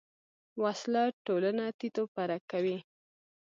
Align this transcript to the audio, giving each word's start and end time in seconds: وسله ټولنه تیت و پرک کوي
وسله 0.63 1.03
ټولنه 1.25 1.65
تیت 1.79 1.95
و 2.01 2.05
پرک 2.15 2.41
کوي 2.51 2.77